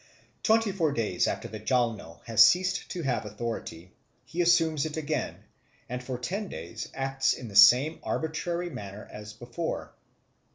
Twenty 0.41 0.71
four 0.71 0.93
days 0.93 1.27
after 1.27 1.47
the 1.47 1.59
Jalno 1.59 2.21
has 2.25 2.43
ceased 2.43 2.89
to 2.89 3.03
have 3.03 3.23
authority, 3.23 3.91
he 4.25 4.41
assumes 4.41 4.83
it 4.87 4.97
again, 4.97 5.35
and 5.87 6.03
for 6.03 6.17
ten 6.17 6.47
days 6.47 6.89
acts 6.95 7.33
in 7.35 7.49
the 7.49 7.55
same 7.55 7.99
arbitrary 8.01 8.71
manner 8.71 9.07
as 9.11 9.33
before. 9.33 9.93